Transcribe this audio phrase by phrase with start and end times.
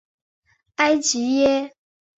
[0.77, 1.75] 埃吉耶。